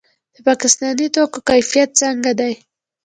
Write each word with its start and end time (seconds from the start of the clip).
د 0.35 0.37
پاکستاني 0.47 1.07
توکو 1.15 1.39
کیفیت 1.49 1.89
څنګه 2.01 2.31
دی؟ 2.39 2.53